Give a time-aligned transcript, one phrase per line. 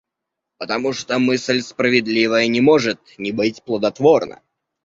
[0.57, 4.41] Потому что мысль справедливая не может не быть плодотворна.